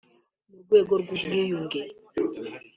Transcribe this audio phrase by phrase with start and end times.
[0.51, 1.79] mu rwego rw’ubwiyunge